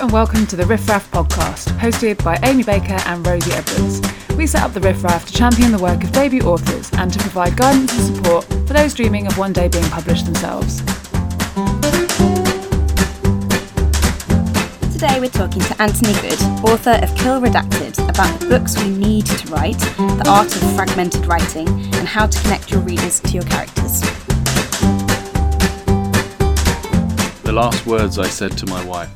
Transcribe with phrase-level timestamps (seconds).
[0.00, 4.00] and welcome to the Riff Raff podcast, hosted by Amy Baker and Rosie Edwards.
[4.34, 7.18] We set up the Riff Raff to champion the work of debut authors and to
[7.18, 10.78] provide guidance and support for those dreaming of one day being published themselves.
[14.90, 19.26] Today we're talking to Anthony Good, author of Kill Redacted, about the books we need
[19.26, 23.42] to write, the art of fragmented writing, and how to connect your readers to your
[23.42, 24.00] characters.
[27.42, 29.10] The last words I said to my wife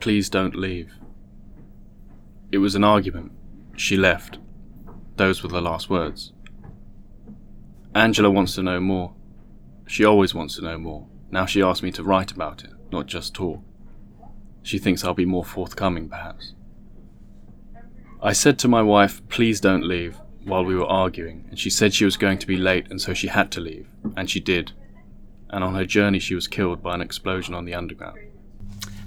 [0.00, 0.94] Please don't leave.
[2.50, 3.32] It was an argument.
[3.76, 4.38] She left.
[5.16, 6.32] Those were the last words.
[7.94, 9.12] Angela wants to know more.
[9.86, 11.06] She always wants to know more.
[11.30, 13.60] Now she asks me to write about it, not just talk.
[14.62, 16.54] She thinks I'll be more forthcoming, perhaps.
[18.22, 21.92] I said to my wife, Please don't leave, while we were arguing, and she said
[21.92, 24.72] she was going to be late and so she had to leave, and she did.
[25.50, 28.18] And on her journey, she was killed by an explosion on the underground.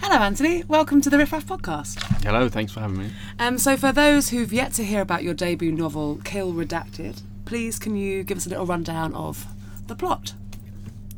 [0.06, 0.66] Hello, Anthony.
[0.68, 2.04] Welcome to the Riff Raff podcast.
[2.26, 3.10] Hello, thanks for having me.
[3.40, 7.80] Um, so, for those who've yet to hear about your debut novel, Kill Redacted, please
[7.80, 9.48] can you give us a little rundown of
[9.88, 10.34] the plot?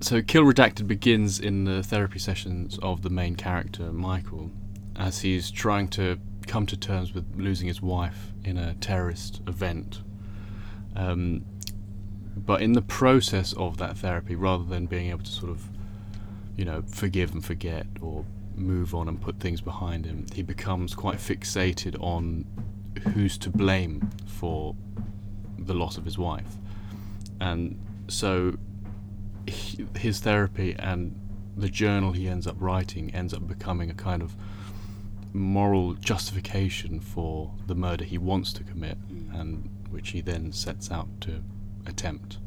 [0.02, 4.52] So, Kill Redacted begins in the therapy sessions of the main character, Michael,
[4.96, 10.02] as he's trying to come to terms with losing his wife in a terrorist event.
[10.96, 11.44] Um,
[12.38, 15.70] but in the process of that therapy, rather than being able to sort of,
[16.56, 18.26] you know, forgive and forget or
[18.58, 22.46] move on and put things behind him, he becomes quite fixated on
[23.14, 24.76] who's to blame for
[25.58, 26.58] the loss of his wife.
[27.40, 28.58] And so
[29.48, 31.20] he, his therapy and
[31.58, 34.36] the journal he ends up writing ends up becoming a kind of
[35.34, 39.40] moral justification for the murder he wants to commit mm.
[39.40, 41.42] and which he then sets out to
[41.86, 42.38] attempt.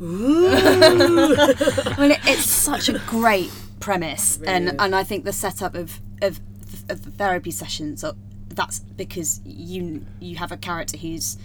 [0.00, 1.32] well,
[2.10, 3.50] it, it's such a great
[3.86, 6.40] premise, and and I think the setup of of,
[6.88, 8.14] of the therapy sessions are,
[8.48, 11.36] that's because you you have a character who's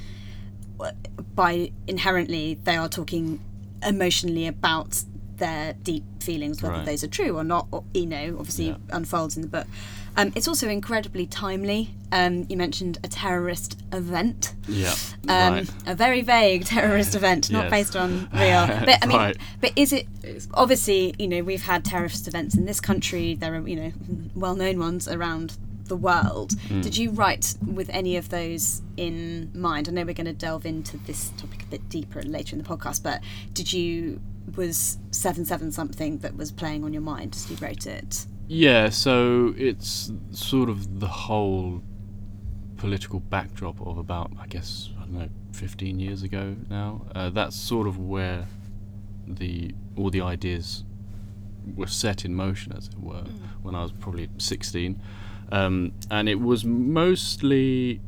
[1.35, 3.39] by inherently they are talking
[3.87, 5.03] emotionally about
[5.37, 6.85] their deep feelings, whether Right.
[6.85, 7.67] those are true or not.
[7.71, 8.77] Or, you know, obviously Yeah.
[8.91, 9.67] unfolds in the book.
[10.17, 11.93] Um, it's also incredibly timely.
[12.11, 14.53] Um, you mentioned a terrorist event.
[14.67, 14.93] Yeah.
[15.29, 15.69] Um, right.
[15.85, 17.71] A very vague terrorist event, not Yes.
[17.71, 18.67] based on real.
[18.67, 19.37] But I mean, Right.
[19.61, 20.07] but is it
[20.53, 21.15] obviously?
[21.17, 23.35] You know, we've had terrorist events in this country.
[23.35, 23.91] There are you know
[24.35, 26.53] well-known ones around the world.
[26.67, 26.81] Hmm.
[26.81, 29.87] Did you write with any of those in mind?
[29.89, 32.67] I know we're going to delve into this topic a bit deeper later in the
[32.67, 33.21] podcast, but
[33.53, 34.19] did you
[34.55, 38.25] was seven seven something that was playing on your mind as you wrote it?
[38.53, 41.81] Yeah, so it's sort of the whole
[42.75, 47.05] political backdrop of about, I guess, I don't know, 15 years ago now.
[47.15, 48.49] Uh, that's sort of where
[49.25, 50.83] the all the ideas
[51.77, 53.23] were set in motion, as it were,
[53.61, 55.01] when I was probably 16.
[55.53, 58.01] Um, and it was mostly,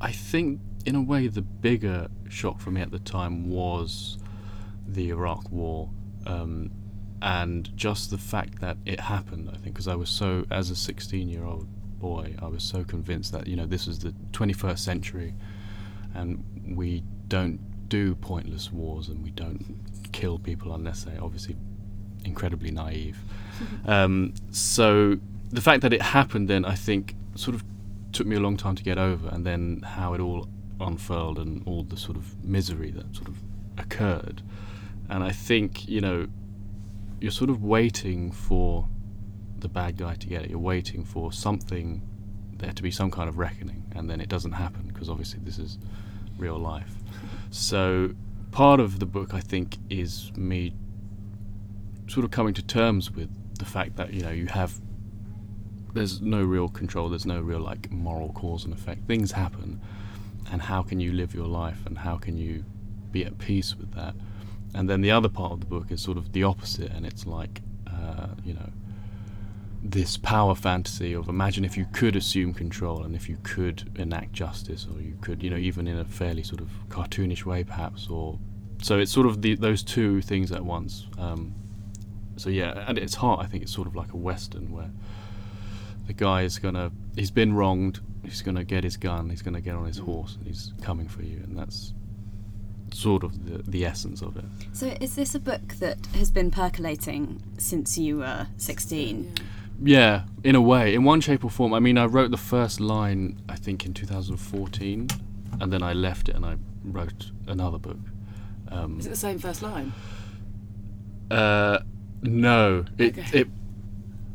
[0.00, 4.16] I think, in a way, the bigger shock for me at the time was
[4.86, 5.90] the Iraq War.
[6.24, 6.70] Um,
[7.22, 10.76] and just the fact that it happened, I think, because I was so, as a
[10.76, 11.66] 16 year old
[11.98, 15.34] boy, I was so convinced that, you know, this was the 21st century
[16.14, 19.78] and we don't do pointless wars and we don't
[20.12, 21.20] kill people unnecessarily.
[21.20, 21.56] Obviously,
[22.24, 23.18] incredibly naive.
[23.86, 25.18] um, so
[25.50, 27.64] the fact that it happened then, I think, sort of
[28.12, 30.48] took me a long time to get over, and then how it all
[30.80, 33.36] unfurled and all the sort of misery that sort of
[33.78, 34.42] occurred.
[35.08, 36.28] And I think, you know,
[37.20, 38.88] you're sort of waiting for
[39.58, 40.50] the bad guy to get it.
[40.50, 42.02] You're waiting for something,
[42.56, 45.58] there to be some kind of reckoning, and then it doesn't happen because obviously this
[45.58, 45.78] is
[46.38, 46.94] real life.
[47.50, 48.14] So
[48.50, 50.74] part of the book, I think, is me
[52.08, 54.80] sort of coming to terms with the fact that you know you have
[55.92, 59.80] there's no real control there's no real like moral cause and effect things happen
[60.50, 62.64] and how can you live your life and how can you
[63.12, 64.14] be at peace with that
[64.74, 67.26] and then the other part of the book is sort of the opposite and it's
[67.26, 68.70] like uh, you know
[69.82, 74.32] this power fantasy of imagine if you could assume control and if you could enact
[74.32, 78.08] justice or you could you know even in a fairly sort of cartoonish way perhaps
[78.08, 78.38] or
[78.82, 81.06] so it's sort of the, those two things at once.
[81.18, 81.54] Um,
[82.40, 84.90] so yeah and it's hard i think it's sort of like a western where
[86.06, 89.74] the guy is gonna he's been wronged he's gonna get his gun he's gonna get
[89.74, 91.92] on his horse and he's coming for you and that's
[92.94, 96.50] sort of the, the essence of it So is this a book that has been
[96.50, 99.32] percolating since you were sixteen?
[99.82, 101.72] Yeah, in a way, in one shape or form.
[101.72, 105.08] I mean, I wrote the first line, I think, in 2014,
[105.58, 107.96] and then I left it and I wrote another book.
[108.68, 109.94] Um, Is it the same first line?
[111.30, 111.78] uh,
[112.22, 113.40] no, it, Okay.
[113.40, 113.48] it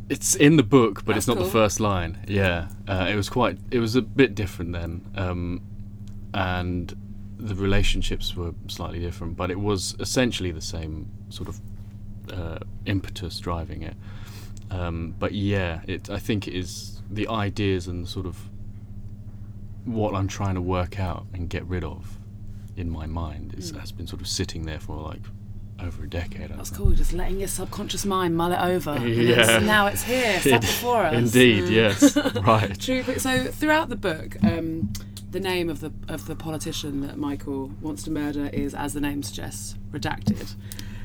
[0.09, 1.45] It's in the book, but That's it's not cool.
[1.45, 2.17] the first line.
[2.27, 3.57] Yeah, uh, it was quite.
[3.71, 5.61] It was a bit different then, um,
[6.33, 6.93] and
[7.37, 11.59] the relationships were slightly different, but it was essentially the same sort of
[12.31, 13.95] uh, impetus driving it.
[14.71, 16.09] Um, but yeah, it.
[16.09, 18.37] I think it is the ideas and sort of
[19.85, 22.17] what I'm trying to work out and get rid of
[22.75, 25.21] in my mind is, has been sort of sitting there for like
[25.81, 26.51] over a decade.
[26.51, 26.81] I That's think.
[26.81, 26.91] cool.
[26.93, 28.91] Just letting your subconscious mind mull it over.
[28.91, 29.41] and Yeah.
[29.41, 31.13] it's- now it's here, sat before us.
[31.13, 32.77] Indeed, yes, right.
[32.79, 33.03] True.
[33.03, 34.91] But so throughout the book, um,
[35.35, 39.01] the name of the of the politician that Michael wants to murder is, as the
[39.01, 40.55] name suggests, redacted.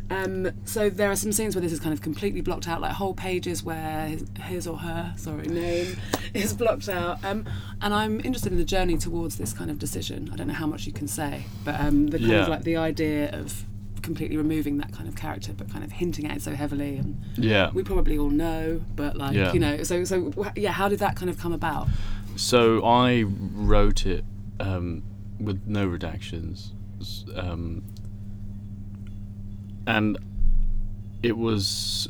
[0.09, 2.93] Um, so there are some scenes where this is kind of completely blocked out, like
[2.93, 5.97] whole pages where his, his or her, sorry, name
[6.35, 7.25] is blocked out.
[7.25, 7.45] Um,
[7.81, 10.31] and I'm interested in the journey towards this kind of decision.
[10.33, 12.43] I don't know how much you can say, but um, the kind Yeah.
[12.43, 13.65] of like the idea of
[14.03, 17.17] completely removing that kind of character, but kind of hinting at it so heavily, and
[17.37, 17.71] Yeah.
[17.73, 19.53] we probably all know, but like Yeah.
[19.53, 21.87] you know, so so yeah, how did that kind of come about?
[22.37, 24.25] So I wrote it
[24.59, 25.03] um,
[25.39, 26.73] with no redactions,
[27.37, 27.83] um,
[29.87, 30.19] and
[31.23, 32.09] it was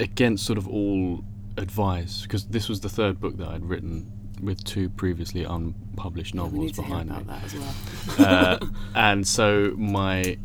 [0.00, 1.24] against sort of all
[1.56, 4.10] advice because this was the third book that I'd written
[4.42, 7.32] with two previously unpublished novels need to hear behind me.
[7.32, 7.74] that as well.
[8.28, 8.58] uh,
[8.94, 10.36] and so my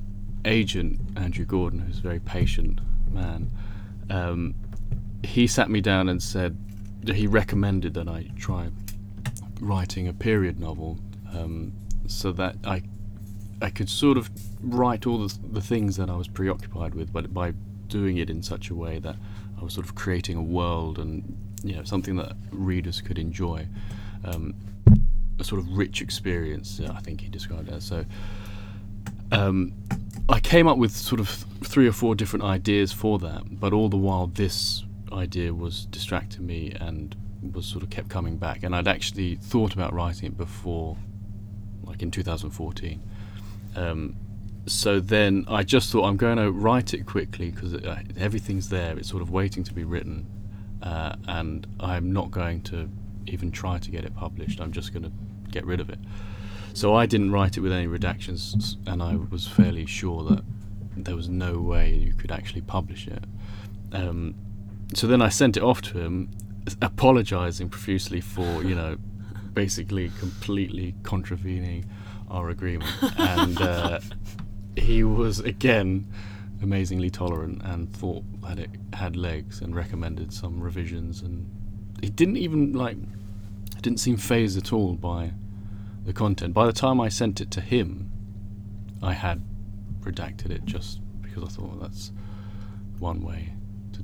[0.45, 2.79] agent Andrew Gordon, who's a very patient
[3.11, 3.51] man,
[4.09, 4.55] um,
[5.23, 6.57] he sat me down and said
[7.07, 8.69] he recommended that I try
[9.61, 10.97] writing a period novel,
[11.33, 11.73] um,
[12.07, 12.83] so that I
[13.61, 14.29] I could sort of
[14.61, 17.53] write all the, the things that I was preoccupied with, but by
[17.87, 19.15] doing it in such a way that
[19.59, 23.67] I was sort of creating a world and you know something that readers could enjoy.
[24.23, 24.55] Um,
[25.39, 26.79] a sort of rich experience.
[26.79, 28.05] uh, I think he described it as so.
[29.31, 29.73] Um,
[30.27, 31.29] I came up with sort of
[31.63, 36.45] three or four different ideas for that, but all the while this idea was distracting
[36.45, 37.15] me and
[37.53, 38.63] was sort of kept coming back.
[38.63, 40.97] And I'd actually thought about writing it before,
[41.83, 43.01] like in 2014.
[43.75, 44.15] Um,
[44.65, 48.97] so then I just thought I'm going to write it quickly because uh, everything's there.
[48.97, 50.27] It's sort of waiting to be written,
[50.83, 52.89] uh, and I'm not going to
[53.27, 54.59] even try to get it published.
[54.59, 55.11] I'm just going to
[55.49, 55.99] get rid of it.
[56.73, 60.43] So I didn't write it with any redactions, and I was fairly sure that
[60.95, 63.23] there was no way you could actually publish it.
[63.91, 64.35] Um,
[64.93, 66.29] so then I sent it off to him,
[66.81, 68.97] apologising profusely for you know,
[69.53, 71.85] basically completely contravening
[72.29, 73.99] our agreement, and uh,
[74.75, 76.07] he was again
[76.61, 81.49] amazingly tolerant and thought that it had legs and recommended some revisions, and
[82.01, 82.97] he didn't even like
[83.81, 85.31] didn't seem fazed at all by
[86.05, 86.53] the content.
[86.53, 88.11] By the time I sent it to him,
[89.01, 89.41] I had
[90.01, 92.11] redacted it just because I thought well, that's
[92.97, 93.53] one way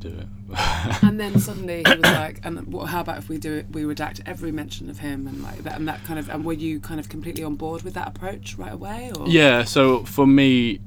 [0.09, 1.03] do it.
[1.03, 3.67] and then suddenly he was like, "And what, how about if we do it?
[3.71, 6.53] We redact every mention of him and like that and that kind of." And were
[6.53, 9.11] you kind of completely on board with that approach right away?
[9.17, 10.79] Or yeah, so for me,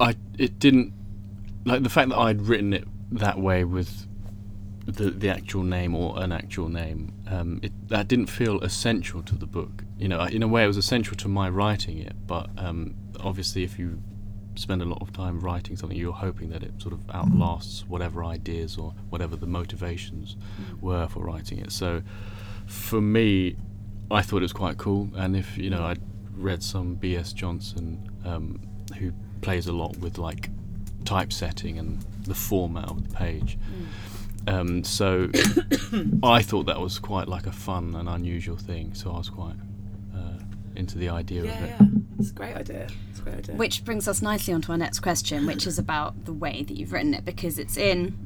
[0.00, 0.92] I it didn't
[1.64, 4.06] like the fact that I'd written it that way with
[4.86, 7.12] the the actual name or an actual name.
[7.26, 9.84] Um, it that didn't feel essential to the book.
[9.98, 12.14] You know, in a way, it was essential to my writing it.
[12.26, 14.02] But um, obviously, if you
[14.58, 18.24] spend a lot of time writing something, you're hoping that it sort of outlasts whatever
[18.24, 20.36] ideas or whatever the motivations
[20.80, 21.72] were for writing it.
[21.72, 22.02] So,
[22.66, 23.56] for me,
[24.10, 25.10] I thought it was quite cool.
[25.14, 26.00] And if you know, I'd
[26.36, 27.32] read some B.S.
[27.32, 28.60] Johnson, um,
[28.98, 30.50] who plays a lot with like
[31.04, 33.58] typesetting and the format of the page.
[34.46, 35.30] Um, so
[36.22, 38.94] I thought that was quite like a fun and unusual thing.
[38.94, 39.56] So I was quite
[40.76, 41.68] into the idea yeah, of it.
[41.80, 41.86] yeah.
[42.18, 42.88] It's a great idea.
[43.10, 43.54] It's a great idea.
[43.56, 46.92] Which brings us nicely onto our next question, which is about the way that you've
[46.92, 48.16] written it, because it's in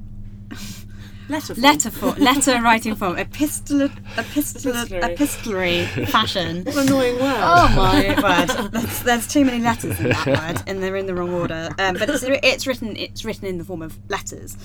[1.29, 1.63] letter form.
[1.63, 5.13] letter form, letter writing form, epistolar, epistolar, Epistolary.
[5.13, 6.65] epistolary fashion.
[6.65, 7.37] What an annoying word.
[7.39, 8.73] Oh my word!
[8.73, 11.69] There's, there's too many letters in that word, and they're in the wrong order.
[11.79, 14.57] Um, but it's it's written it's written in the form of letters.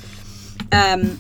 [0.71, 1.19] Um,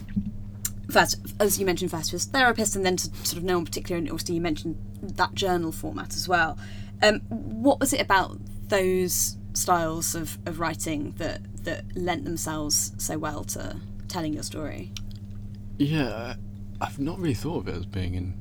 [0.89, 3.97] first, as you mentioned, first was therapist, and then to sort of no one particular,
[3.97, 6.57] and also you mentioned that journal format as well.
[7.01, 8.37] Um, what was it about
[8.69, 13.77] those styles of, of writing that that lent themselves so well to
[14.07, 14.91] telling your story?
[15.77, 16.35] Yeah,
[16.81, 18.33] I've not really thought of it as being in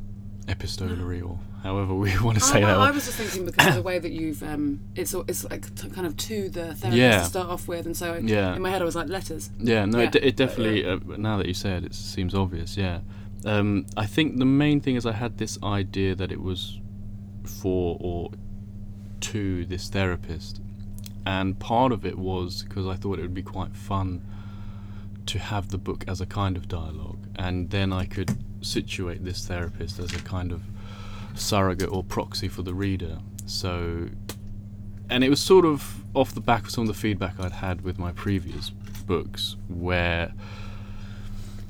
[0.48, 2.76] epistolary or however we want to say I, that.
[2.76, 2.94] I one.
[2.94, 6.06] was just thinking because of the way that you've um, it's it's like t- kind
[6.06, 7.18] of to the therapist Yeah.
[7.18, 8.54] to start off with, and so Yeah.
[8.56, 9.50] in my head I was like letters.
[9.58, 10.86] Yeah, no, Yeah, it, it definitely.
[10.86, 12.76] Uh, now that you say it, it seems obvious.
[12.76, 13.00] Yeah,
[13.44, 16.78] um, I think the main thing is I had this idea that it was
[17.60, 18.30] for or
[19.20, 20.60] to this therapist,
[21.24, 24.22] and part of it was because I thought it would be quite fun
[25.26, 28.30] to have the book as a kind of dialogue, and then I could
[28.60, 30.62] situate this therapist as a kind of
[31.36, 33.18] surrogate or proxy for the reader.
[33.46, 34.08] So,
[35.08, 37.82] and it was sort of off the back of some of the feedback I'd had
[37.82, 40.32] with my previous books, where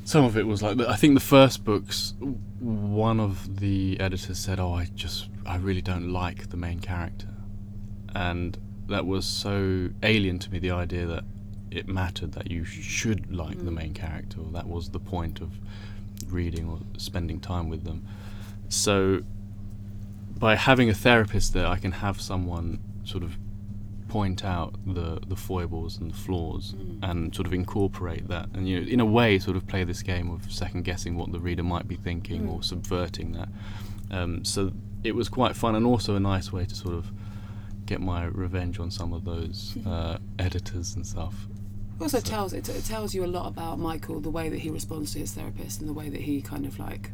[0.04, 2.14] some of it was like I think the first books.
[2.60, 7.28] One of the editors said, "Oh, I just I really don't like the main character,"
[8.14, 8.56] and
[8.88, 10.58] that was so alien to me.
[10.58, 11.24] The idea that
[11.70, 13.74] it mattered that you should like the mm.
[13.74, 15.50] main character, or that was the point of
[16.28, 18.06] reading or spending time with them.
[18.68, 19.22] So,
[20.38, 23.36] by having a therapist there, I can have someone sort of
[24.08, 28.80] point out the the foibles and the flaws and sort of incorporate that and you
[28.80, 31.64] know in a way sort of play this game of second guessing what the reader
[31.64, 33.48] might be thinking or subverting that.
[34.10, 37.10] Um, so it was quite fun and also a nice way to sort of
[37.84, 41.34] get my revenge on some of those uh, editors and stuff.
[41.98, 44.70] It also tells it, it tells you a lot about Michael, the way that he
[44.70, 47.10] responds to his therapist, and the way that he kind of like,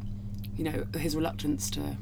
[0.56, 1.96] you know, his reluctance to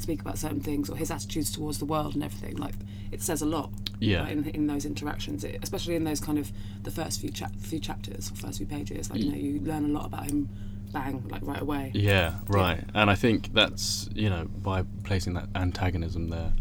[0.00, 2.56] speak about certain things or his attitudes towards the world and everything.
[2.56, 2.74] Like,
[3.10, 3.70] it says a lot.
[3.98, 4.24] Yeah.
[4.24, 7.52] right, in, in those interactions, it, especially in those kind of the first few chap
[7.58, 9.10] few chapters or first few pages.
[9.10, 10.48] Like, you know, you learn a lot about him,
[10.92, 11.92] bang, like right away.
[11.94, 12.84] Yeah, right.
[12.94, 16.52] And I think that's, you know, by placing that antagonism there,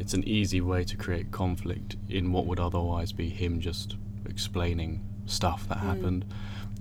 [0.00, 3.96] it's an easy way to create conflict in what would otherwise be him just
[4.28, 6.24] explaining stuff that happened.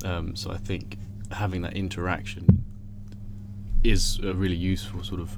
[0.03, 0.97] Um, so I think
[1.31, 2.65] having that interaction
[3.83, 5.37] is a really useful sort of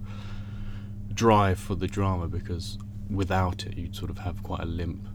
[1.12, 2.78] drive for the drama because
[3.10, 5.08] without it, you'd sort of have quite a limp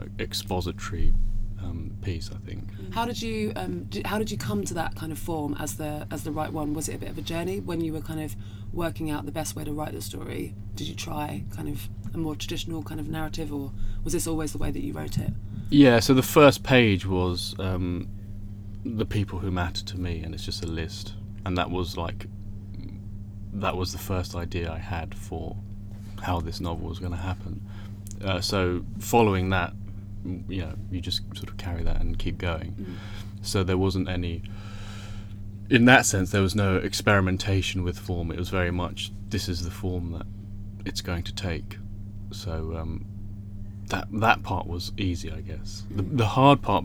[0.00, 1.12] uh, expository
[1.60, 2.64] um, piece, I think.
[2.92, 5.76] How did you um, d how did you come to that kind of form as
[5.76, 6.74] the as the right one?
[6.74, 8.36] Was it a bit of a journey when you were kind of
[8.72, 10.54] working out the best way to write the story?
[10.74, 14.52] Did you try kind of a more traditional kind of narrative, or was this always
[14.52, 15.32] the way that you wrote it?
[15.70, 18.08] Yeah, so the first page was um,
[18.84, 21.14] the people who matter to me, and it's just a list,
[21.46, 22.26] and that was like
[23.54, 25.56] that was the first idea I had for
[26.22, 27.60] how this novel was going to happen.
[28.22, 29.72] Uh, so following that,
[30.48, 32.74] you know, you just sort of carry that and keep going.
[33.42, 34.42] So there wasn't any.
[35.70, 38.30] In that sense, there was no experimentation with form.
[38.30, 40.26] It was very much this is the form that
[40.84, 41.78] it's going to take.
[42.30, 43.06] So um,
[43.88, 45.84] that that part was easy, I guess.
[45.90, 46.84] The, the hard part,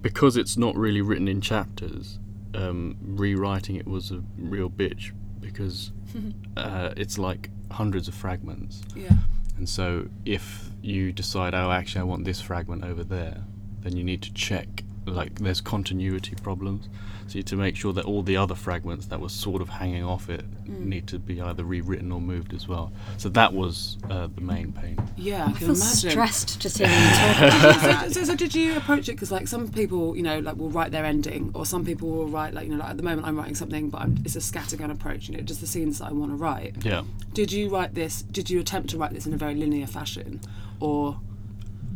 [0.00, 2.18] because it's not really written in chapters,
[2.54, 5.92] um, rewriting it was a real bitch because
[6.56, 8.82] uh, it's like hundreds of fragments.
[8.94, 9.12] Yeah.
[9.56, 13.42] And so if you decide, oh, actually, I want this fragment over there,
[13.80, 14.84] then you need to check.
[15.10, 16.88] Like, there's continuity problems.
[17.26, 19.68] So you need to make sure that all the other fragments that were sort of
[19.68, 22.90] hanging off it need to be either rewritten or moved as well.
[23.18, 24.96] So that was uh, the main pain.
[25.16, 26.10] Yeah, I I feel imagine.
[26.10, 28.12] stressed just hearing you talk about that.
[28.12, 30.90] so, so did you approach it because like some people you know like will write
[30.90, 33.36] their ending or some people will write like you know like at the moment i'm
[33.36, 36.12] writing something but I'm, it's a scattergun approach you know just the scenes that i
[36.12, 37.02] want to write Yeah.
[37.34, 40.40] did you write this did you attempt to write this in a very linear fashion
[40.80, 41.18] or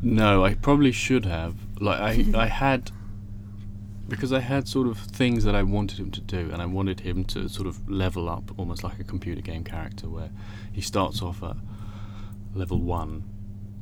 [0.02, 1.54] No, I probably should have.
[1.80, 2.90] Like I, I had
[4.12, 7.00] because I had sort of things that I wanted him to do, and I wanted
[7.00, 10.28] him to sort of level up, almost like a computer game character, where
[10.70, 11.56] he starts off at
[12.54, 13.24] level one,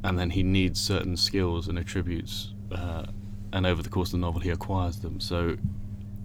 [0.04, 3.06] and then he needs certain skills and attributes, uh,
[3.52, 5.18] and over the course of the novel he acquires them.
[5.18, 5.56] So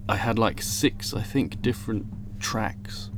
[0.08, 2.06] I had like six, I think, different
[2.38, 3.10] tracks.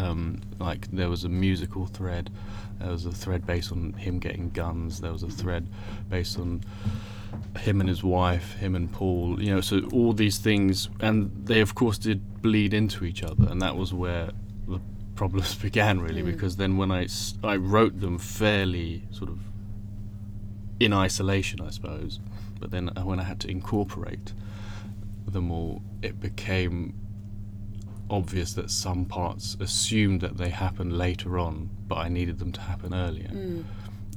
[0.00, 2.30] Um, like there was a musical thread,
[2.78, 5.68] there was a thread based on him getting guns, there was a thread
[6.08, 6.62] based on
[7.58, 11.60] him and his wife, him and Paul, you know, so all these things, and they
[11.60, 14.30] of course did bleed into each other, and that was where
[14.66, 14.80] the
[15.14, 17.06] problems began really, because then when I
[17.42, 19.38] I wrote them fairly sort of
[20.78, 22.20] in isolation, I suppose,
[22.58, 24.32] but then uh, when I had to incorporate
[25.26, 26.94] them all, it became
[28.10, 32.60] obvious that some parts assumed that they happened later on, but I needed them to
[32.60, 33.30] happen earlier.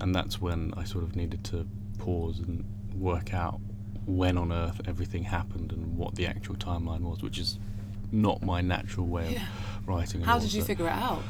[0.01, 1.67] And that's when I sort of needed to
[1.99, 3.59] pause and work out
[4.05, 7.57] when on earth everything happened and what the actual timeline was, which is
[8.11, 9.43] not my natural way Yeah.
[9.79, 10.21] of writing.
[10.21, 11.23] how did you so- figure it out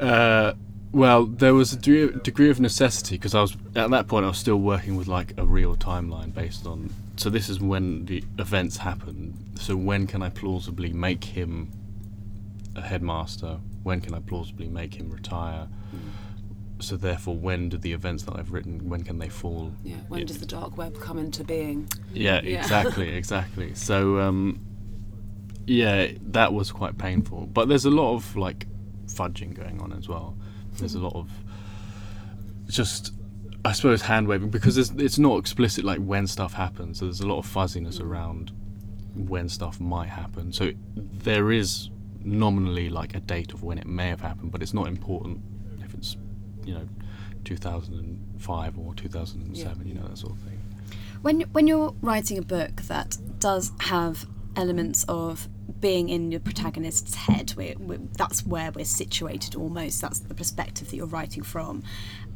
[0.00, 0.52] uh,
[0.92, 4.28] well, there was a degree, degree of necessity because I was at that point I
[4.28, 6.90] was still working with like a real timeline based on.
[7.16, 9.34] So this is when the events happen.
[9.58, 11.70] So when can I plausibly make him
[12.76, 13.58] a headmaster?
[13.82, 15.68] When can I plausibly make him retire?
[15.90, 15.98] Hmm.
[16.78, 19.72] So therefore, when do the events that I've written when can they fall?
[19.82, 22.58] yeah when It- does the dark web come into being Yeah, Yeah.
[22.58, 23.74] exactly, exactly.
[23.74, 24.60] So, um,
[25.66, 27.46] yeah, that was quite painful.
[27.46, 28.66] But there's a lot of like
[29.06, 30.36] fudging going on as well.
[30.78, 31.04] There's a hmm.
[31.04, 31.30] lot of
[32.68, 33.12] just,
[33.64, 36.98] I suppose, hand waving because it's, it's not explicit like when stuff happens.
[36.98, 38.04] So there's a lot of fuzziness hmm.
[38.04, 38.52] around
[39.14, 40.52] when stuff might happen.
[40.52, 41.88] So there is
[42.26, 45.40] nominally like a date of when it may have happened, but it's not important
[45.82, 46.16] if it's
[46.64, 46.88] you know
[47.44, 50.60] 2005 or 2007, you know that sort of thing.
[51.22, 55.48] When when you're writing a book that does have elements of
[55.80, 60.00] being in your protagonist's head, we we that's where we're situated almost.
[60.00, 61.82] That's the perspective that you're writing from,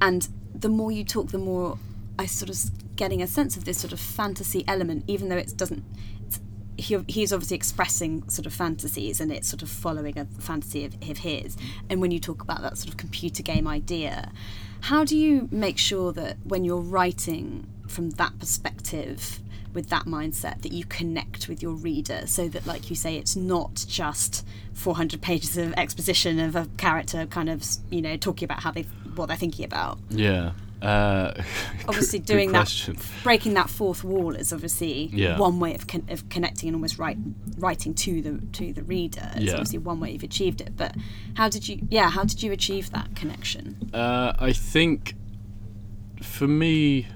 [0.00, 1.78] and the more you talk, the more
[2.18, 5.56] I sort of getting a sense of this sort of fantasy element, even though it
[5.56, 5.84] doesn't.
[6.26, 6.40] It's,
[6.80, 10.94] he, he's obviously expressing sort of fantasies and it's sort of following a fantasy of,
[11.08, 11.56] of his.
[11.88, 14.32] And when you talk about that sort of computer game idea,
[14.82, 19.40] how do you make sure that when you're writing from that perspective,
[19.72, 23.36] with that mindset, that you connect with your reader so that, like you say, it's
[23.36, 24.44] not just
[24.74, 28.82] 400 pages of exposition of a character kind of, you know, talking about how they
[29.14, 29.98] what they're thinking about?
[30.08, 30.52] Yeah.
[30.82, 31.34] Uh,
[31.88, 32.88] obviously good- good doing that
[33.22, 35.38] breaking that fourth wall is obviously Yeah.
[35.38, 37.18] one way of, con- of connecting and almost write,
[37.58, 39.52] writing to the to the reader it's Yeah.
[39.52, 40.94] obviously one way you've achieved it but
[41.34, 45.14] how did you yeah how did you achieve that connection Uh, I think
[46.22, 47.06] for me,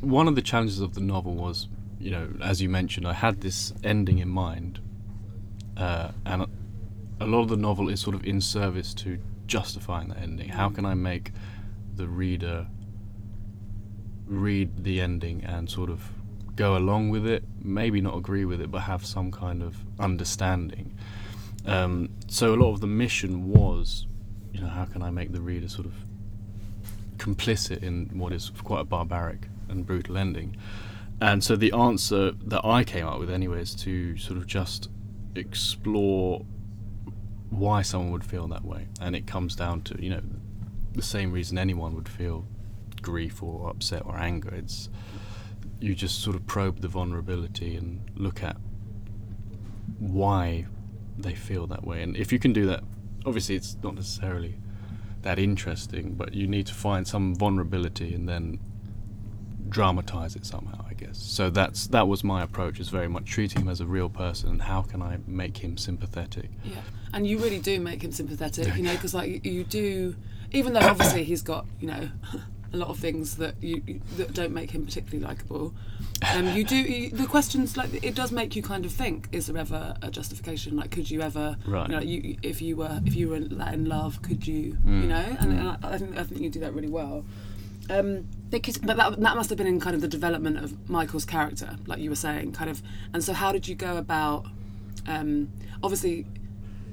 [0.00, 3.40] one of the challenges of the novel was, you know, as you mentioned, I had
[3.40, 4.78] this ending in mind,
[5.76, 6.48] uh, and a-
[7.20, 10.50] a lot of the novel is sort of in service to justifying that ending.
[10.50, 11.32] How can I make
[11.96, 12.66] the reader
[14.26, 16.08] read the ending and sort of
[16.56, 20.96] go along with it, maybe not agree with it, but have some kind of understanding?
[21.66, 24.06] Um, so a lot of the mission was,
[24.52, 25.94] you know, how can I make the reader sort of
[27.16, 30.56] complicit in what is quite a barbaric and brutal ending?
[31.20, 34.90] And so the answer that I came up with, anyway, is to sort of just
[35.34, 36.44] explore
[37.50, 40.22] why someone would feel that way, and it comes down to you know
[40.94, 42.46] the same reason anyone would feel
[43.02, 44.54] grief or upset or anger.
[44.54, 44.88] It's
[45.80, 48.56] you just sort of probe the vulnerability and look at
[49.98, 50.66] why
[51.18, 52.02] they feel that way.
[52.02, 52.82] And if you can do that,
[53.26, 54.56] obviously it's not necessarily
[55.22, 58.60] that interesting, but you need to find some vulnerability and then
[59.68, 61.18] dramatize it somehow, I guess.
[61.18, 62.78] So that's that was my approach.
[62.78, 65.76] Is very much treating him as a real person and how can I make him
[65.76, 66.50] sympathetic?
[66.64, 66.76] Yeah,
[67.12, 70.16] and you really do make him sympathetic, you know, because like you, you do,
[70.54, 72.08] even though obviously he's got you know
[72.72, 75.74] a lot of things that you you- that don't make him particularly likable.
[76.34, 79.46] Um, you do you, the questions like it does make you kind of think: Is
[79.46, 80.76] there ever a justification?
[80.76, 81.88] Like, could you ever, Right.
[81.88, 85.02] you know, you, if you were if you were in, love, could you, Mm.
[85.02, 85.36] you know?
[85.40, 87.24] And, and I, I think I think you do that really well.
[87.90, 91.26] Um, because but that, that must have been in kind of the development of Michael's
[91.26, 92.82] character, like you were saying, kind of.
[93.12, 94.46] And so, how did you go about?
[95.06, 95.50] Um,
[95.82, 96.24] obviously,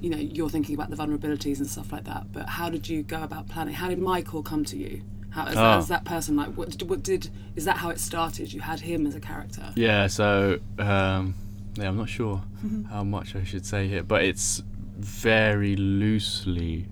[0.02, 2.32] you know, you're thinking about the vulnerabilities and stuff like that.
[2.32, 3.74] But how did you go about planning?
[3.74, 5.02] How did Michael come to you?
[5.30, 5.78] How as, Oh.
[5.78, 6.36] as that person?
[6.36, 7.30] Like, what did, what did?
[7.54, 8.52] Is that how it started?
[8.52, 9.72] You had him as a character.
[9.76, 11.34] Yeah, so um,
[11.76, 12.42] yeah, I'm not sure
[12.90, 14.62] how much I should say here, but it's
[14.98, 16.86] very loosely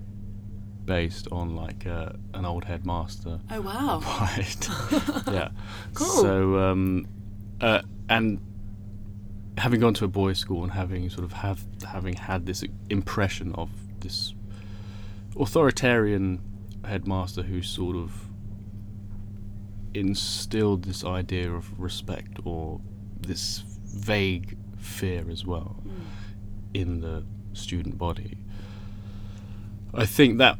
[0.84, 3.40] based on like uh, an old headmaster.
[3.50, 4.00] Oh wow!
[4.20, 4.68] Right.
[5.32, 5.48] yeah.
[5.94, 6.06] Cool.
[6.22, 7.06] So um,
[7.60, 8.40] uh, and
[9.60, 13.54] having gone to a boys' school and having sort of have having had this impression
[13.54, 13.70] of
[14.00, 14.34] this
[15.38, 16.40] authoritarian
[16.84, 18.26] headmaster who sort of
[19.92, 22.80] instilled this idea of respect or
[23.20, 26.04] this vague fear as well mm.
[26.72, 28.38] in the student body.
[29.92, 30.56] I think that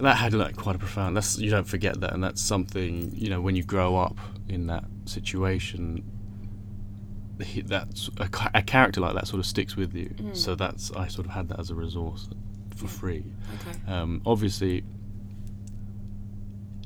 [0.00, 1.16] that had like quite a profound.
[1.16, 4.16] That's you don't forget that, and that's something you know when you grow up
[4.48, 6.04] in that situation.
[7.46, 10.14] He- That's a, a character like that sort of sticks with you.
[10.32, 12.28] So that's I sort of had that as a resource
[12.76, 13.24] for free.
[13.60, 13.92] Okay.
[13.92, 14.84] Um, obviously,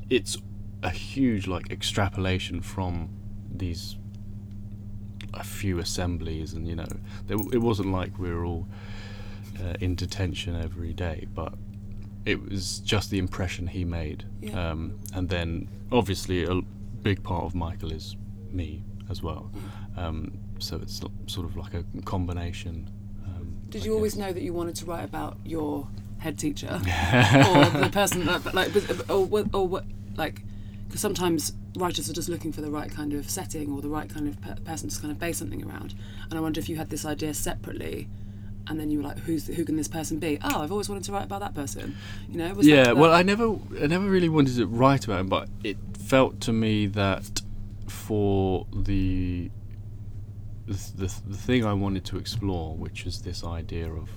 [0.09, 0.37] it's
[0.81, 3.09] a huge like extrapolation from
[3.53, 3.97] these
[5.33, 6.85] a few assemblies, and you know,
[7.27, 8.67] there, it wasn't like we were all
[9.63, 11.53] uh, in detention every day, but
[12.25, 14.25] it was just the impression he made.
[14.41, 14.69] Yeah.
[14.71, 16.61] Um, and then, obviously, a
[17.01, 18.15] big part of Michael is
[18.51, 19.51] me as well.
[19.97, 22.89] Um, so it's sort of like a combination.
[23.25, 25.87] Um, Did you always know that you wanted to write about your
[26.19, 28.71] head teacher or the person that, like,
[29.09, 30.41] or what, or what, like,
[30.87, 34.09] because sometimes writers are just looking for the right kind of setting or the right
[34.09, 35.95] kind of pe- person to kind of base something around.
[36.29, 38.07] And I wonder if you had this idea separately,
[38.67, 41.03] and then you were like, "Who's who can this person be?" Oh, I've always wanted
[41.05, 41.97] to write about that person.
[42.29, 42.53] You know?
[42.53, 45.49] Was yeah that, well i never i never really wanted to write about him but
[45.63, 47.41] it felt to me that
[47.87, 49.49] for the
[50.67, 54.09] the, the, the thing i wanted to explore which is this idea of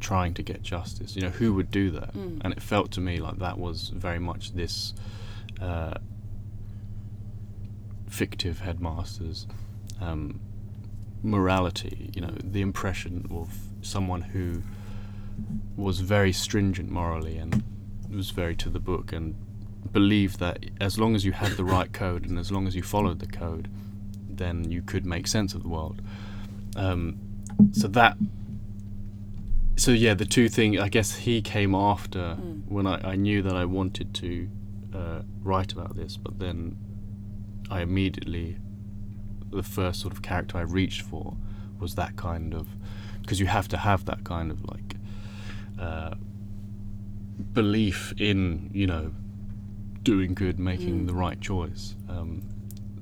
[0.00, 3.18] trying to get justice you know who would do that and it felt to me
[3.18, 4.94] like that was very much this
[5.60, 5.94] uh,
[8.08, 9.46] fictive headmasters
[10.00, 10.40] um,
[11.22, 12.10] morality.
[12.14, 14.62] You know, the impression of someone who
[15.76, 17.62] was very stringent morally and
[18.10, 19.34] was very to the book and
[19.92, 22.82] believed that as long as you had the right code and as long as you
[22.82, 23.68] followed the code,
[24.38, 26.00] then you could make sense of the world.
[26.76, 27.18] Um,
[27.72, 28.16] so that.
[29.76, 30.78] So yeah, the two things.
[30.78, 32.34] I guess he came after
[32.68, 34.48] when I, I knew that I wanted to
[34.94, 36.76] uh, write about this, but then
[37.70, 38.58] I immediately
[39.50, 41.36] the first sort of character I reached for
[41.78, 42.68] was that kind of
[43.20, 44.96] because you have to have that kind of like
[45.80, 46.14] uh,
[47.52, 49.12] belief in you know
[50.02, 52.42] doing good, making the right choice, um,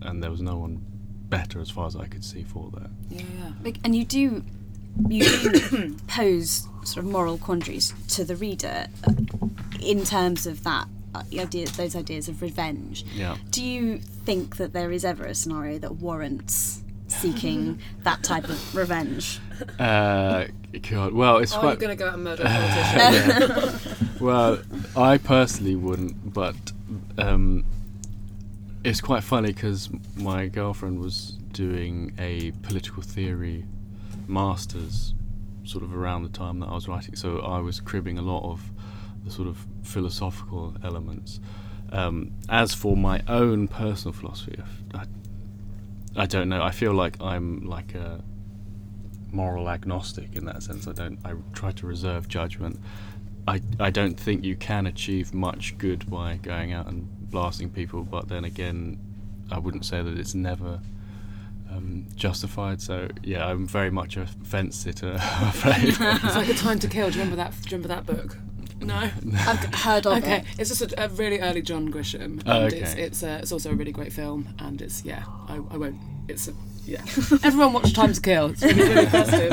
[0.02, 0.84] and there was no one
[1.30, 2.90] better as far as I could see for that.
[3.08, 3.52] Yeah, yeah.
[3.62, 4.44] Like, and you do
[5.08, 9.12] you do pose sort of moral quandaries to the reader uh,
[9.80, 13.04] in terms of that uh, idea, those ideas of revenge.
[13.14, 13.36] Yeah.
[13.50, 18.74] Do you think that there is ever a scenario that warrants seeking that type of
[18.74, 19.40] revenge?
[19.78, 20.46] Uh,
[20.88, 22.46] God, well, it's Oh, you're going to go out and murder a
[23.68, 24.16] politician?
[24.20, 24.58] well.
[24.96, 26.56] I personally wouldn't, but
[27.18, 27.64] um,
[28.82, 33.64] it's quite funny because my girlfriend was doing a political theory
[34.26, 35.14] masters
[35.64, 38.42] sort of around the time that I was writing, so I was cribbing a lot
[38.44, 38.62] of
[39.24, 41.40] the sort of philosophical elements.
[41.92, 44.60] Um, as for my own personal philosophy,
[44.94, 45.04] I,
[46.16, 46.62] I don't know.
[46.62, 48.22] I feel like I'm like a
[49.32, 50.86] moral agnostic in that sense.
[50.86, 51.18] I don't.
[51.24, 52.80] I try to reserve judgment.
[53.46, 58.02] I I don't think you can achieve much good by going out and blasting people.
[58.02, 58.98] But then again,
[59.50, 60.80] I wouldn't say that it's never
[61.70, 62.80] um, justified.
[62.80, 65.16] So yeah, I'm very much a fence sitter.
[65.20, 65.88] I'm afraid.
[65.88, 66.00] it's
[66.36, 67.10] like a time to kill.
[67.10, 67.52] Do you remember that?
[67.62, 68.36] Do you remember that book?
[68.82, 68.94] No.
[68.96, 70.44] I've heard of Okay, it.
[70.58, 73.02] it's just a, a really early John Grisham, and Oh, it's okay.
[73.02, 75.96] it's, uh, it's also a really great film, and it's yeah, I, I won't.
[76.28, 76.54] It's a,
[76.86, 77.02] yeah.
[77.44, 78.46] Everyone watch Time to Kill.
[78.52, 79.52] It's really really positive.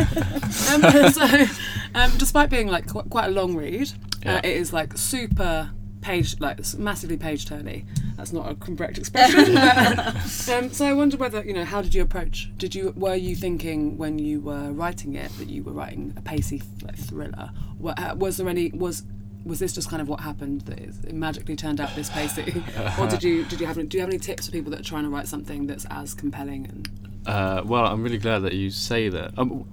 [0.71, 1.45] Um, so,
[1.93, 3.91] um, despite being like qu- quite a long read,
[4.23, 4.35] Yeah.
[4.35, 5.71] uh, it is like super
[6.07, 7.85] page like it's massively page turny.
[8.15, 9.55] That's not a correct expression.
[9.55, 12.49] but, um, so I wonder whether you know how did you approach?
[12.57, 16.21] Did you were you thinking when you were writing it that you were writing a
[16.21, 17.51] pacey like, thriller?
[17.79, 19.03] Was there any was
[19.45, 22.63] was this just kind of what happened that it it magically turned out this pacey,
[22.99, 24.79] or did you did you have any, do you have any tips for people that
[24.79, 26.89] are trying to write something that's as compelling and
[27.25, 29.37] Uh, well, I'm really glad that you say that.
[29.37, 29.67] Um,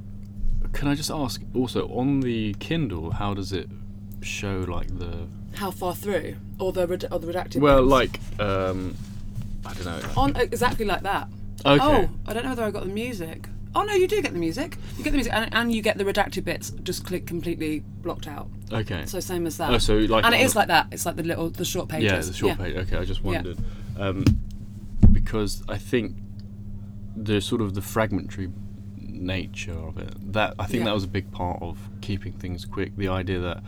[0.72, 3.68] can I just ask also on the Kindle, how does it
[4.22, 7.60] show like the how far through or the red- or the redacted?
[7.60, 8.96] well, like um,
[9.66, 10.00] I don't know.
[10.16, 11.28] on exactly like that.
[11.66, 11.82] Okay.
[11.82, 13.48] Oh, I don't know whether I got the music.
[13.76, 14.76] Oh no, you do get the music.
[14.96, 18.28] You get the music, and, and you get the redacted bits just click completely blocked
[18.28, 18.48] out.
[18.72, 19.04] Okay.
[19.06, 19.70] So same as that.
[19.72, 20.86] Oh, so like and it on is the- like that.
[20.92, 22.12] It's like the little, the short pages.
[22.12, 22.76] Yeah, the short page.
[22.76, 23.30] Okay, I just Yeah.
[23.32, 23.58] wondered
[23.98, 24.24] um,
[25.12, 26.16] because I think
[27.16, 28.50] the sort of the fragmentary
[28.98, 30.32] nature of it.
[30.32, 30.86] That I think Yeah.
[30.86, 32.96] that was a big part of keeping things quick.
[32.96, 33.62] The idea that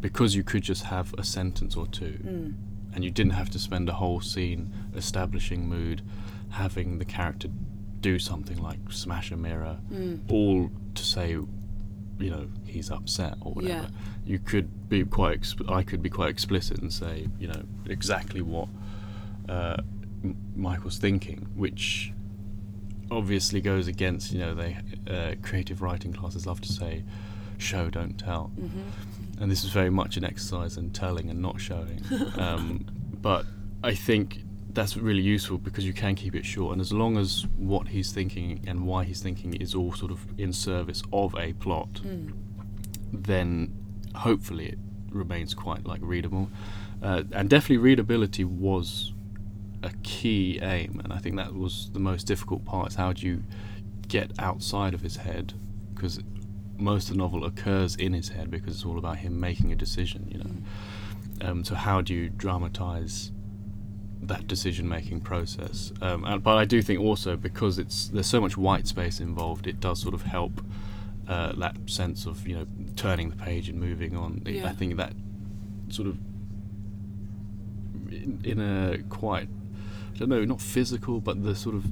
[0.00, 2.54] because you could just have a sentence or two, Mm.
[2.94, 6.02] and you didn't have to spend a whole scene establishing mood,
[6.50, 7.48] having the character
[8.00, 10.20] do something like smash a mirror, Mm.
[10.28, 13.72] all to say, you know, he's upset or whatever.
[13.74, 13.88] Yeah.
[14.26, 15.40] You could be quite.
[15.40, 18.68] Exp- I could be quite explicit and say, you know, exactly what
[19.48, 19.76] uh,
[20.22, 22.12] M- Michael's thinking, which
[23.10, 24.76] obviously goes against, you know, they
[25.08, 27.02] uh, creative writing classes love to say,
[27.58, 28.80] show don't tell, Mm-hmm.
[29.40, 32.00] And this is very much an exercise in telling and not showing.
[32.38, 32.86] um,
[33.20, 33.46] but
[33.82, 37.46] I think that's really useful because you can keep it short, and as long as
[37.56, 41.52] what he's thinking and why he's thinking is all sort of in service of a
[41.54, 42.32] plot, Mm.
[43.12, 43.72] then
[44.14, 44.78] hopefully it
[45.10, 46.48] remains quite like readable.
[47.02, 49.12] Uh, and definitely readability was
[49.82, 52.88] a key aim, and I think that was the most difficult part.
[52.90, 53.42] Is how do you
[54.08, 55.54] get outside of his head?
[55.94, 56.20] Because
[56.80, 59.76] most of the novel occurs in his head because it's all about him making a
[59.76, 60.28] decision.
[60.30, 63.32] You know, um, so how do you dramatize
[64.22, 65.92] that decision-making process?
[66.02, 69.66] Um, and, but I do think also because it's there's so much white space involved,
[69.66, 70.62] it does sort of help
[71.28, 72.66] uh, that sense of you know
[72.96, 74.42] turning the page and moving on.
[74.46, 74.68] I- Yeah.
[74.68, 75.12] I think that
[75.88, 76.18] sort of
[78.10, 79.48] in, in a quite
[80.14, 81.84] I don't know not physical but the sort of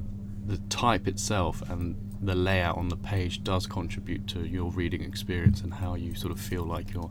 [0.46, 5.60] the type itself and the layout on the page does contribute to your reading experience
[5.60, 7.10] and how you sort of feel like you're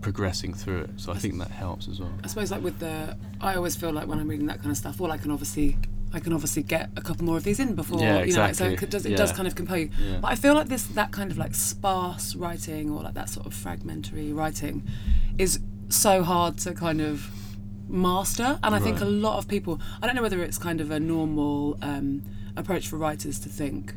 [0.00, 0.90] progressing through it.
[0.96, 2.12] So I think that helps as well.
[2.24, 4.76] I suppose like with the, I always feel like when I'm reading that kind of
[4.76, 5.76] stuff, well, I can obviously,
[6.12, 8.66] I can obviously get a couple more of these in before, Yeah, you know, so
[8.66, 9.90] it, does, it does kind of compel you.
[10.00, 10.18] Yeah.
[10.20, 13.46] But I feel like this, that kind of like sparse writing or like that sort
[13.46, 14.82] of fragmentary writing,
[15.38, 17.30] is so hard to kind of
[17.88, 18.58] master.
[18.62, 20.98] And I think a lot of people, I don't know whether it's kind of a
[20.98, 21.78] normal.
[21.82, 22.22] Um,
[22.60, 23.94] approach for writers to think.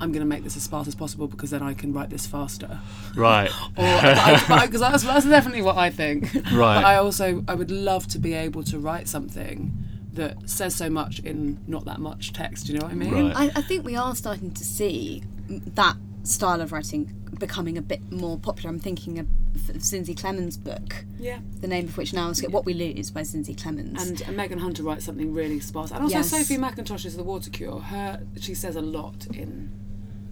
[0.00, 2.26] I'm going to make this as fast as possible because then I can write this
[2.26, 2.78] faster.
[3.16, 3.50] Right.
[3.76, 6.32] Because that's, that's definitely what I think.
[6.52, 6.76] Right.
[6.76, 9.72] But I also I would love to be able to write something
[10.12, 12.66] that says so much in not that much text.
[12.66, 13.28] Do you know what I mean?
[13.28, 13.50] Right.
[13.56, 18.10] I, I think we are starting to see that style of writing becoming a bit
[18.12, 18.70] more popular.
[18.70, 19.18] I'm thinking
[19.68, 21.38] of, of Zinzi Clemmons' book, Yeah.
[21.60, 24.00] the name of which now is What We Lose by Zinzi Clemmons.
[24.08, 25.90] And, and Megan Hunter writes something really sparse.
[25.90, 26.30] And also Yes.
[26.30, 27.80] Sophie Mackintosh's The Water Cure.
[27.80, 29.70] Her she says a lot in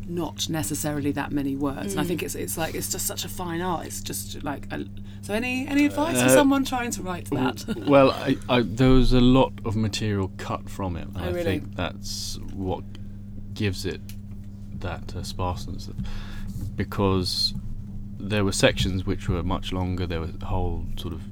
[0.09, 1.93] not necessarily that many words.
[1.93, 3.87] And I think it's it's like it's just such a fine art.
[3.87, 4.85] It's just like a,
[5.23, 5.35] so.
[5.35, 7.65] Any any advice for Uh, someone trying to write that?
[7.89, 11.09] well, I, I, there was a lot of material cut from it.
[11.09, 11.43] And Oh, I really?
[11.45, 12.85] think that's what
[13.55, 14.01] gives it
[14.81, 15.91] that uh, sparseness,
[16.77, 17.55] because
[18.19, 20.07] there were sections which were much longer.
[20.07, 21.23] There were whole sort of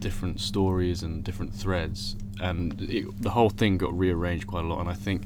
[0.00, 4.80] different stories and different threads, and it, the whole thing got rearranged quite a lot.
[4.80, 5.24] And I think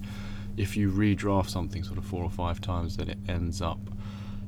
[0.56, 3.78] if you redraft something sort of four or five times, then it ends up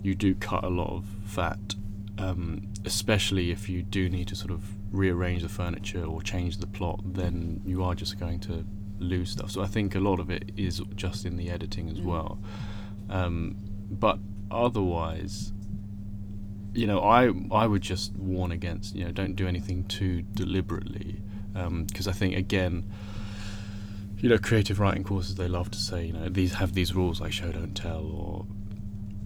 [0.03, 1.75] you do cut a lot of fat,
[2.19, 6.67] um, especially if you do need to sort of rearrange the furniture or change the
[6.67, 7.01] plot.
[7.05, 8.65] Then you are just going to
[8.99, 9.51] lose stuff.
[9.51, 12.39] So I think a lot of it is just in the editing as well.
[13.09, 13.57] Um,
[13.91, 14.19] but
[14.51, 15.53] otherwise,
[16.73, 21.21] you know, I I would just warn against you know don't do anything too deliberately
[21.53, 22.91] because I think again,
[24.19, 27.21] you know, creative writing courses they love to say you know these have these rules
[27.21, 28.47] like show don't tell or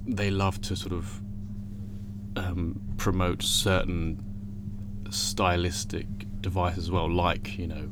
[0.07, 1.21] they love to sort of
[2.37, 4.23] um, promote certain
[5.11, 6.07] stylistic
[6.41, 7.89] devices as well, like you know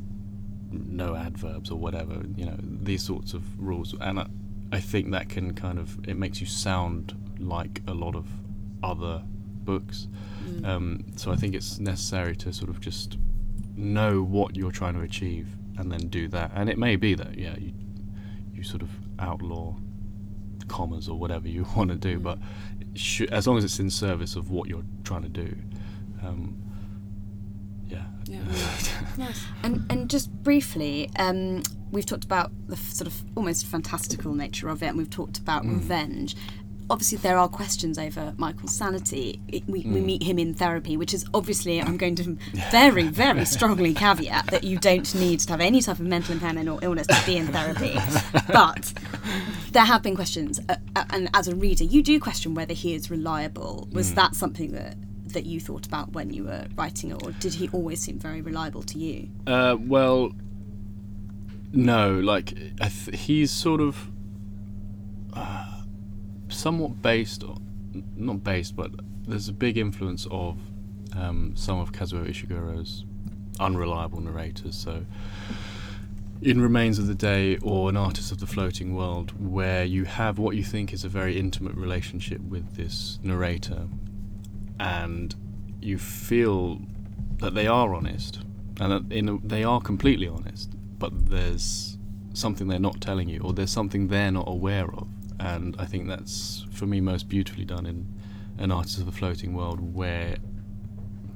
[0.71, 4.27] no adverbs or whatever, you know these sorts of rules, and I,
[4.71, 8.27] I think that can kind of it makes you sound like a lot of
[8.81, 9.23] other
[9.63, 10.07] books.
[10.63, 13.17] Um, so I think it's necessary to sort of just
[13.75, 15.47] know what you're trying to achieve
[15.77, 16.51] and then do that.
[16.53, 17.73] And it may be that yeah, you
[18.53, 19.75] you sort of outlaw
[20.67, 22.37] commas or whatever you want to do, but
[22.79, 25.55] it should, as long as it's in service of what you're trying to do,
[26.21, 26.57] um,
[27.87, 28.03] yeah.
[28.25, 28.39] Yeah.
[29.17, 29.45] nice.
[29.63, 34.69] And and just briefly, um, we've talked about the f- sort of almost fantastical nature
[34.69, 36.35] of it, and we've talked about revenge.
[36.89, 39.39] Obviously, there are questions over Michael's sanity.
[39.47, 42.23] It, we, we meet him in therapy, which is obviously, I'm going to
[42.71, 46.69] very, very strongly caveat that you don't need to have any type of mental impairment
[46.69, 47.97] or illness to be in therapy.
[48.47, 48.93] But
[49.71, 52.93] there have been questions, uh, uh, and as a reader, you do question whether he
[52.93, 53.87] is reliable.
[53.91, 54.95] Was that something that
[55.33, 58.41] that you thought about when you were writing it, or did he always seem very
[58.41, 59.29] reliable to you?
[59.47, 60.31] Uh, well,
[61.71, 62.19] no.
[62.19, 64.11] Like I th- he's sort of
[65.33, 65.72] uh,
[66.63, 67.43] somewhat based,
[68.15, 68.91] not based, but
[69.27, 70.57] there's a big influence of
[71.15, 73.05] um, some of Kazuo Ishiguro's
[73.59, 74.75] unreliable narrators.
[74.75, 75.05] So.
[76.41, 80.37] In Remains of the Day or An Artist of the Floating World, where you have
[80.37, 83.87] what you think is a very intimate relationship with this narrator,
[84.77, 85.33] and
[85.81, 86.79] you feel
[87.37, 88.39] that they are honest
[88.79, 91.97] and that a, they are completely honest but there's
[92.33, 95.07] something they're not telling you or there's something they're not aware of
[95.43, 98.07] and i think that's for me most beautifully done in
[98.57, 100.37] an artist of the floating world where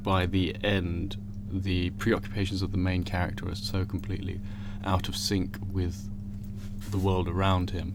[0.03, 1.17] by the end
[1.51, 4.39] the preoccupations of the main character are so completely
[4.83, 6.09] out of sync with
[6.91, 7.93] the world around him.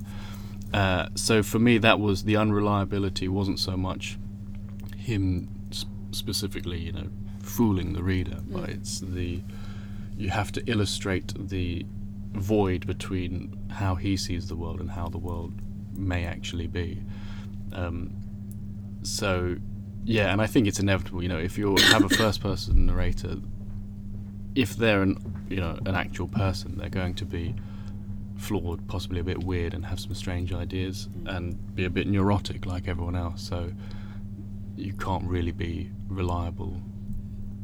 [0.73, 4.19] Uh, so for me that was the unreliability wasn't so much
[4.97, 7.09] him s- specifically, you know,
[7.41, 9.43] fooling the reader, but it's the
[10.17, 11.85] you have to illustrate the
[12.33, 15.53] void between how he sees the world and how the world
[16.03, 17.03] may actually be.
[17.73, 18.15] Um,
[19.03, 19.57] so,
[20.05, 21.23] yeah, and I think it's inevitable.
[21.23, 23.37] You know, if you have a first-person narrator,
[24.55, 25.17] if they're an
[25.49, 27.55] you know an actual person, they're going to be
[28.37, 32.67] flawed, possibly a bit weird, and have some strange ideas, and be a bit neurotic
[32.67, 33.43] like everyone else.
[33.43, 33.73] So
[34.77, 36.81] you can't really be reliable.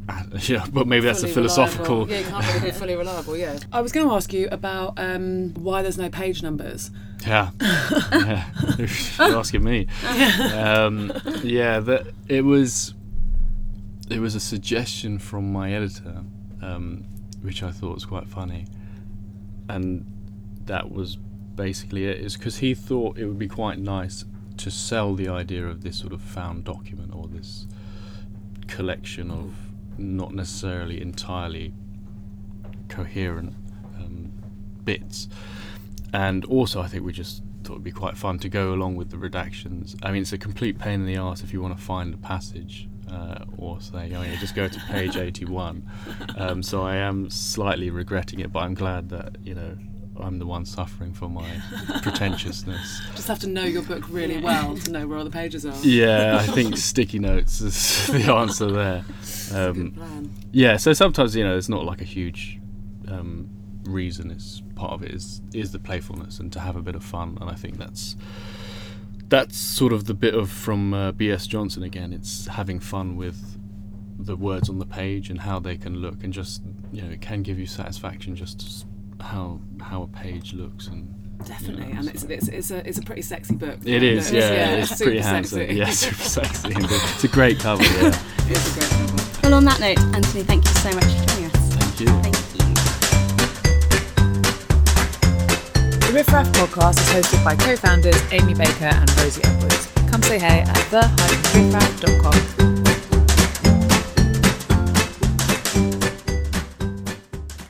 [0.48, 2.06] yeah, but maybe that's a philosophical.
[2.06, 2.10] reliable.
[2.10, 3.36] Yeah, you can't really be fully reliable.
[3.36, 3.58] Yeah.
[3.72, 6.90] I was going to ask you about um, why there's no page numbers.
[7.26, 8.48] Yeah, yeah.
[9.18, 9.86] You're asking me.
[10.54, 12.94] Um, yeah, that it was.
[14.10, 16.22] It was a suggestion from my editor,
[16.62, 17.04] um,
[17.42, 18.66] which I thought was quite funny,
[19.68, 20.06] and
[20.64, 22.18] that was basically it.
[22.18, 24.24] Is because he thought it would be quite nice
[24.58, 27.66] to sell the idea of this sort of found document or this
[28.66, 29.67] collection of
[29.98, 31.74] not necessarily entirely
[32.88, 33.54] coherent
[33.96, 34.32] um,
[34.84, 35.28] bits.
[36.12, 39.10] And also, I think we just thought it'd be quite fun to go along with
[39.10, 39.96] the redactions.
[40.02, 42.16] I mean, it's a complete pain in the ass if you want to find a
[42.16, 45.88] passage uh, or say, oh yeah, just go to page 81.
[46.36, 49.76] Um, so I am slightly regretting it, but I'm glad that, you know,
[50.20, 51.48] I'm the one suffering for my
[52.02, 53.00] pretentiousness.
[53.14, 55.74] Just have to know your book really well to know where all the pages are.
[55.82, 59.04] Yeah, I think sticky notes is the answer there.
[59.54, 60.30] Um, Good plan.
[60.52, 62.58] yeah, so sometimes you know it's not like a huge
[63.08, 63.48] um,
[63.84, 64.30] reason.
[64.30, 67.38] It's part of it is is the playfulness and to have a bit of fun,
[67.40, 68.16] and I think that's
[69.28, 71.46] that's sort of the bit of from uh, B.S.
[71.46, 72.12] Johnson again.
[72.12, 73.56] It's having fun with
[74.18, 77.20] the words on the page and how they can look, and just you know it
[77.20, 78.84] can give you satisfaction just s-
[79.20, 81.14] how how a page looks and.
[81.44, 83.78] Definitely, you know, and it's, it's it's a it's a pretty sexy book.
[83.84, 85.58] It is, It's- yeah, it's super pretty handsome.
[85.60, 85.74] sexy.
[85.76, 86.72] Yeah, super sexy.
[86.74, 88.12] It's a great cover, yeah.
[88.48, 89.38] it's a great cover.
[89.44, 91.74] Well, on that note, Anthony, thank you so much for joining us.
[91.74, 92.06] Thank you.
[92.22, 92.64] Thank you.
[96.08, 99.86] The Riff Raff podcast is hosted by co-founders Amy Baker and Rosie Edwards.
[100.10, 102.87] Come say hey at the-riffraff.com.